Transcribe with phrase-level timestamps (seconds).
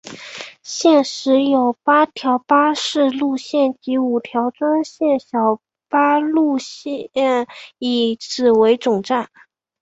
[0.63, 7.07] 现时有四条巴士路线及五条专线小巴路线
[7.77, 9.29] 以此为总站。